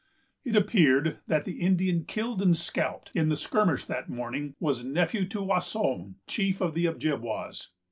[0.43, 4.83] It appeared that the Indian killed and scalped, in the skirmish of that morning, was
[4.83, 7.67] nephew to Wasson, chief of the Ojibwas.